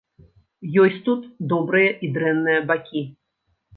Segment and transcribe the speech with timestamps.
[0.83, 1.21] Ёсць тут
[1.53, 3.05] добрыя і дрэнныя бакі.